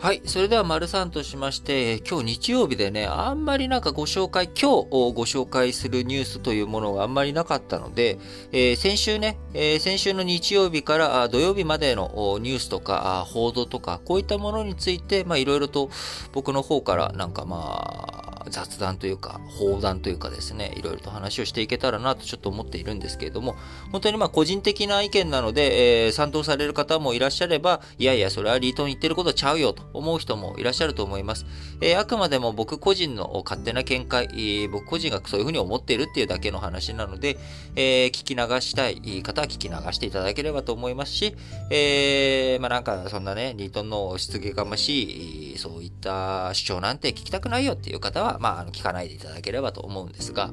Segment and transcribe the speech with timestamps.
[0.00, 0.22] はい。
[0.24, 8.18] それでは、丸さんとしまして、今日日曜日でね、あんまりなんかご紹介、今日ご紹介するニュースというものがあんまりなかったので、
[8.50, 15.90] えー、先週ね、えー、先週の日曜日から土曜日までのニュースとか、報道とか、こういったものについて、まあいろいろと
[16.32, 23.56] 僕の方からなんかまあ、雑談というか、放談というかですね、いろいろと話をしていけたらなとちょっと思っているんですけれども、
[23.92, 31.46] 本当にまあ個人的な意見なので、えー、賛同される方もいらっしゃれば、いやいや、それはリートン言ってることちゃうよと思う人もいらっしゃると思います。
[31.80, 37.38] えー、あくまでも僕個人の勝手な見解、えー、僕個人がそういうふうに思っているっていうだけの話なので、
[37.76, 41.34] え聞き流したい方は聞き流していただければと思いますし、
[41.70, 50.50] えまあなんかそんなね、リートンの失言がましい、そういった主張なんて聞きたくないよっていう方は、まあ、あの聞かないでいただければと思うんですが、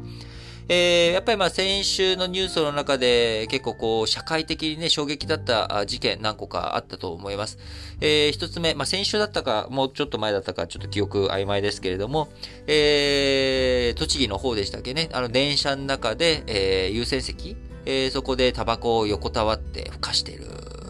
[0.70, 7.58] えー、やっぱりまあ先週のニュースの中で結構こう社会的にね衝撃だった事件何個かあったと思います。
[8.02, 12.28] えー、一つ目、まあ先週だったかもうちょっと前だったかちょっと記憶曖昧ですけれども、
[12.68, 20.46] えー、栃木の方でしたっけね、あの電車の中で、えー、優先席、えー、そこでタバコを横たわってふかしている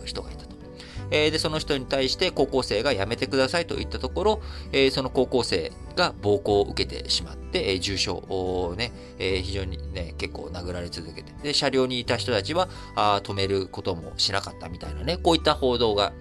[0.05, 0.47] 人がいたと。
[1.11, 16.13] えー、で、その人に対して高校生が辞めてくださいと言ったところ、えー、その高校生が暴行を受けてしまって、え、重傷をね、え非常にね、結構殴られ続けて、で、車両にいた人たちは、あ止めることもしなかったみたいなね、こういった報道が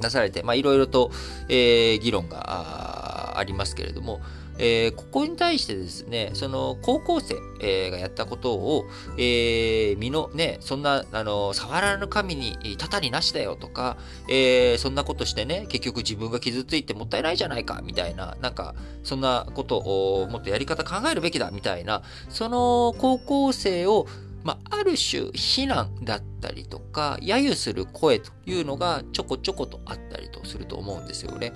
[0.00, 1.10] なされて、まあ、いろいろと、
[1.50, 4.20] え議論がありますけれども、
[4.58, 8.84] えー、ここに対してですね、その高校生、えー、がやったことを、
[9.16, 13.96] えー、身のね、そんな、あの、触らぬ神にたたりなしだよとか、
[14.28, 24.06] えー、そんなことしてね、結局自分が傷ついてもったいないじゃないか、みたいな、なんか、そんなことをもっとやり方考えるべきだ、みたいな、その高校生を、
[24.42, 31.52] まあ、ある種、非難だったりとか、揶揄する声というのがちょこちょことあったりとすると思うんですよね。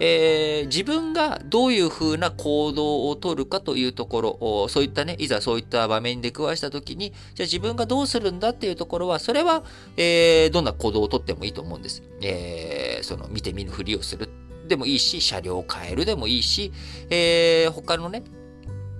[0.00, 9.64] えー、自分がどういうふうな行動をとるかというところ、そういったね、いざそういった場面で食わしたときに、じゃあ自分がどうするんだっていうところは、それは、
[9.96, 12.02] えー、どんな行動をとってもいいと思うんです。
[12.22, 14.28] えー、その、見て見ぬふりをする
[14.68, 16.72] でもいいし、車両を変えるでもいいし、
[17.10, 18.22] えー、他のね、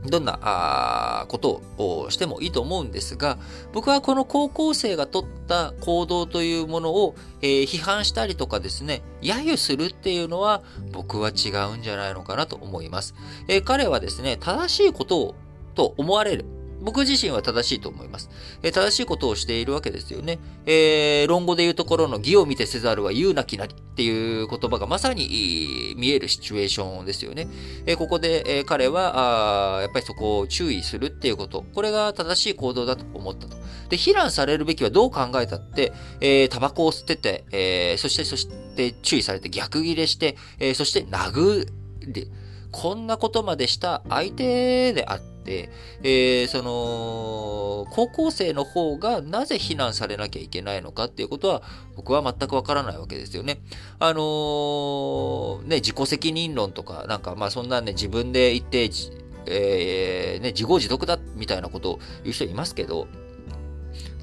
[0.06, 3.38] どんなあことをしてもいいと思うんですが、
[3.72, 13.14] 僕はこの高校生が取った行動というものを、えー、批判したりとかですね、揶揄するっていうのは僕は違うんじゃないのかなと思います。
[13.48, 15.34] えー、彼はですね、正しいことを
[15.75, 16.57] と思われる。
[16.81, 18.31] 僕自身は正しいと思います。
[18.62, 20.39] えー、正しいことをしているわけですよね。
[20.66, 27.49] えー、論語で言うところの義を見てせざるは言うなきなりっていう言葉がまさに見えるシチュエーションですよね。
[27.87, 33.56] えー、ここで、えー、彼はあ、やっぱりそこを注意するっていうこと、これが正しい行動だと思ったと。
[33.88, 41.67] で、非難されるべきはどう考えたって、えー、タバコを吸ってて、えー、そして、そして注意されて逆ギレして、えー、そして殴
[42.06, 42.28] る。
[42.71, 45.71] こんなことまでした相手であって、
[46.03, 51.62] えー、その、高校生の方がなぜ非難されなきゃいけないのかっていうことは、
[51.97, 53.61] 僕は全くわからないわけですよね。
[53.99, 58.91] あのー、ね、自己責任論とか、なんかまあそんなね、自分で言って、
[59.47, 63.06] えー、ね、自業自得だみたいなことを言う人いますけど、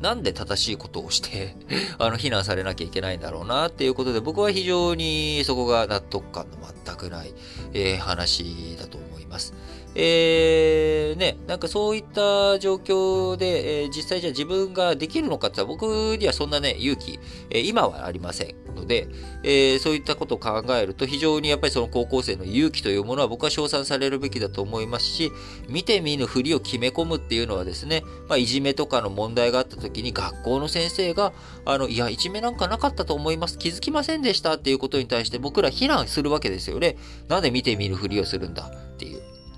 [0.02, 1.56] なんで正しいことをして
[1.98, 7.34] あの、非難されなきゃいけないんだろうなっていうことで、僕は非常にそこが納得感の全くない、
[7.74, 9.54] えー、話だと思います。
[9.98, 17.20] えー、ね、なんかそういった状況で、えー、実際じゃあ自分ができるのかって言ったら僕にはそんなね、勇気、
[17.50, 19.08] えー、今はありませんので、
[19.44, 25.32] えー、そういったことを考えると非常にやっぱりその高校生の勇気というものは僕は称賛されるべきだと思いますし、
[25.70, 31.32] 見て見ぬふりを決め込むっていうのはですね、まあ、いじめとかの問題があった時に学校の先生が、
[31.66, 33.58] あの、いや、いじめなんかなかったと思います。
[33.58, 36.98] 気づきませんでしたっていうことに対して僕ら非難するわけですよね。
[37.30, 38.70] なんで見て見ぬふりをするんだ。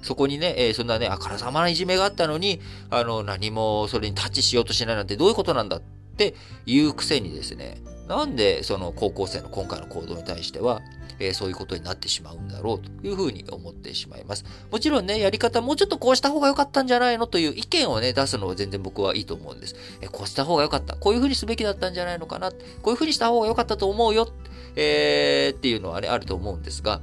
[0.07, 5.81] そこにね、えー、そんなね、あからさまないじめがあったのに、あの、何もそれにタッチしようとしないなんてどういうことなんだっ
[6.15, 6.33] て
[6.65, 10.81] いうくせにですね、なんでその高校生の今回の行動に対しては、
[11.19, 14.45] えー、そういうことになってしまうんだろうというふうに思ってしまいます。
[14.71, 19.75] もちろんね、やり方もうちょっとこうした方が良かったんじゃないのという意見をね、出すのは全然僕はいいと思うんです。
[19.99, 20.95] えー、こうした方が良かった。
[20.95, 22.51] こういうふうにすべきだったんじゃないのかな。
[22.51, 24.29] こういうふうにした方が良かったと思うよ。
[24.77, 27.01] えー、っていうのはね、あると思うんですが、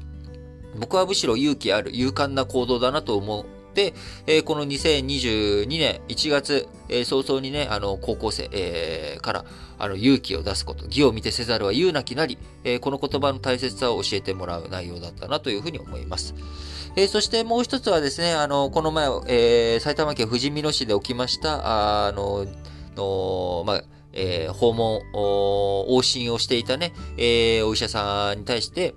[0.78, 3.44] 僕はむしろ勇気ある、勇敢な行動だなと思っ
[3.74, 3.94] て、
[4.26, 9.44] えー、この2022年1月、えー、早々にね、あの、高校生、えー、から、
[9.78, 16.34] あの、勇気を出すこと、義を見てせざるは言うなきなり、えこの言葉の大切さを教えてもらう内容だったなというふうに思います。
[16.96, 22.46] えそしてもう一つはですね、あの、この前、え埼玉県富士見野市で起きました、あの、
[22.96, 28.94] の、まあ、え訪問、往診をしていたね、えお医者さんに対して、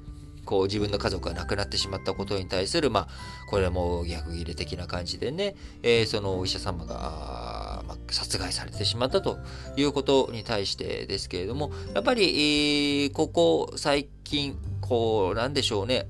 [0.47, 3.07] こう自分の家族が亡くなってしまったことに対する、まあ、
[3.47, 9.37] これも逆切れ的な感じでね、えー、そのお医者様が、まあ、殺害されてしまったと
[9.75, 16.07] いうことに対してですけれども、やっぱり、えー、ここ最近、こう、なんでしょうね。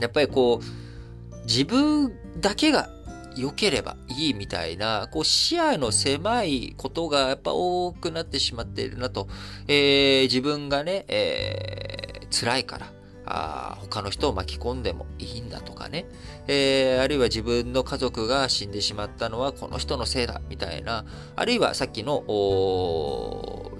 [0.00, 2.88] やっぱりこう、自分だけが
[3.36, 9.28] 良ければいいみたいな、こう視野の狭いことがやっぱ多くなってしまっているなと。
[9.66, 12.92] えー、自分がね、えー、辛いから、
[13.26, 16.06] あ他の人を巻き込んでもいいんだとかね、
[16.46, 21.04] えー、あるいは自分の家族が死んでしまったのはこの人のせいだみたいな、
[21.36, 22.24] あるいはさっきの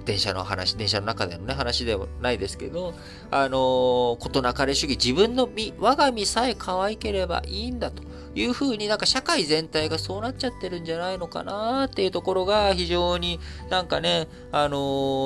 [0.04, 2.94] 電車の話、電車の中でのね、話ではないですけど、
[3.30, 8.02] あのー、事なかれ主義、自分の身、我が身さえ可愛ければいいんだと
[8.34, 13.40] いうふうになんか社会全体がそうなっちゃってるんじゃないのかなっていうところが非常に
[13.70, 14.76] なんかね、あの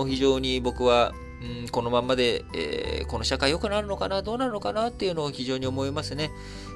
[0.04, 6.30] ー、非常に僕はうん、このままで、えー、この社会良くなるのかな、どうなるのかなっていうのを非常に思いますね。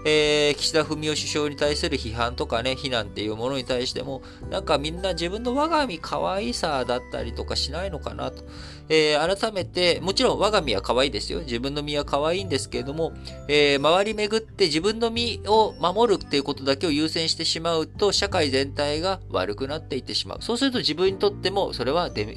[0.05, 8.45] えー、岸田文雄首相に対する批判とかね、非難っていうものに対しても、なんかみんな自分の我が身可愛さだったりとかしないのかなと。
[8.89, 11.41] えー、改めて、もちろん我が身は可愛いですよ。
[11.41, 13.13] 自分の身は可愛いんですけれども、
[13.49, 20.39] えー、周り巡って自分の身を守るっていうことだけを優先してしまうと、社会全体が悪くなっていってしまう。
[20.41, 22.37] そうすると自分にとっても、それはデメ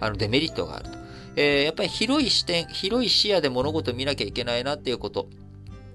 [0.00, 1.11] あのデメリットがあると。
[1.36, 5.28] えー、やっぱり広い視点、広い視野で物事を見なきゃいけないなっていうこと。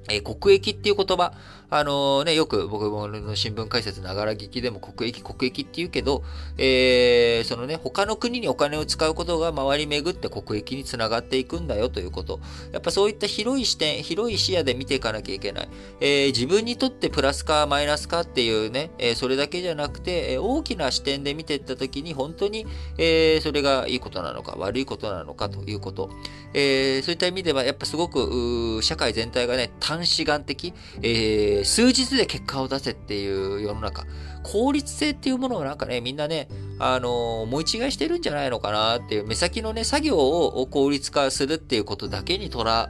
[0.09, 1.33] えー、国益っていう言葉、
[1.69, 6.23] あのー、ね、よく僕の新聞解説ながら聞きでも国益、国益って言うけど、
[6.57, 12.39] えー、そのね、他の国にお金を使うことが周り巡って国益につながっていくんだよということ。
[12.71, 15.69] やっぱそういった広い視点、広い視野で見ていかなきゃいけない。
[15.99, 22.65] えー、自分にとってプラスかマイナスかっていうね、え、それだけじゃなくて、え、大きな視点で見ていったときに本当に、
[22.97, 26.09] え、それがいいことなのか悪いことなのかということ。
[26.53, 34.05] え、そういった意味ではやっぱすごく、社会全体がね、短視眼的、えー、数日で結果を出せっていう世の中、
[34.43, 36.47] 効率性っていうものをなんかね、みんなね、
[36.79, 37.11] あのー、
[37.41, 42.89] 思い違いしてるんじゃないのかなっていう、目先のね、作業を効率化するっていうことだけにとら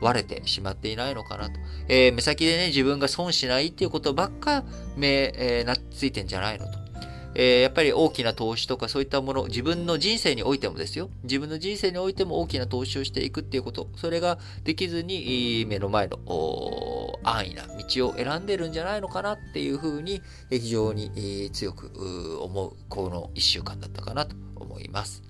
[0.00, 1.58] われてしまっていないのかなと。
[1.88, 4.64] えー、目先でね、自分が損しないっていうことばっか
[4.96, 6.83] 目、えー、なっついてんじゃないのと。
[7.34, 11.10] えー、やっぱり大きな投資とかそういったもの、自分の人生においてもですよ。
[11.24, 13.88] 自分の人生においても大きな投資をしていくっていうこと。
[13.96, 16.18] それができずに、目の前の
[17.22, 25.22] 安易な道を選んでるんじゃないのかなっていうふうに、非常に強く思う、この一週間だったかなと思います。